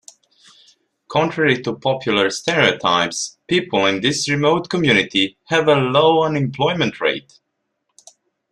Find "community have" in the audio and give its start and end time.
4.67-5.67